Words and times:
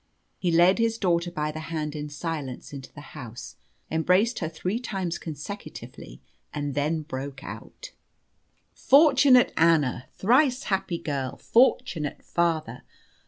He 0.39 0.49
led 0.49 0.79
his 0.79 0.97
daughter 0.97 1.29
by 1.29 1.51
the 1.51 1.59
hand 1.69 1.95
in 1.95 2.09
silence 2.09 2.73
into 2.73 2.91
the 2.91 3.11
house, 3.13 3.55
embraced 3.91 4.39
her 4.39 4.49
three 4.49 4.79
times 4.79 5.19
consecutively, 5.19 6.23
and 6.51 6.73
then 6.73 7.03
broke 7.03 7.43
out 7.43 7.91
"Fortunate 8.73 9.53
Anna! 9.55 10.07
Thrice 10.13 10.63
happy 10.63 10.97
girl! 10.97 11.35
Fortunate 11.37 12.23
father! 12.25 12.81